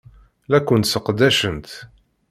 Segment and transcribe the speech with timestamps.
[0.53, 1.69] La kent-sseqdacent.